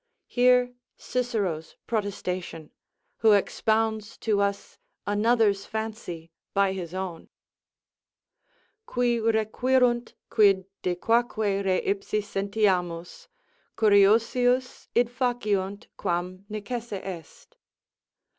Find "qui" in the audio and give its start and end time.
8.87-9.21